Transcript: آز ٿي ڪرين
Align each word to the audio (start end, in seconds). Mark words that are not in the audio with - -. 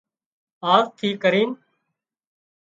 آز 0.73 0.83
ٿي 0.97 1.09
ڪرين 1.23 1.49